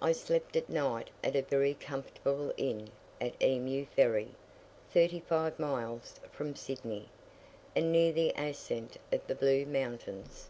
I 0.00 0.12
slept 0.12 0.56
at 0.56 0.70
night 0.70 1.10
at 1.22 1.36
a 1.36 1.42
very 1.42 1.74
comfortable 1.74 2.54
inn 2.56 2.88
at 3.20 3.34
Emu 3.42 3.84
ferry, 3.84 4.30
thirty 4.90 5.20
five 5.20 5.58
miles 5.58 6.14
from 6.32 6.56
Sydney, 6.56 7.10
and 7.76 7.92
near 7.92 8.10
the 8.12 8.30
ascent 8.34 8.96
of 9.12 9.26
the 9.26 9.34
Blue 9.34 9.66
Mountains. 9.66 10.48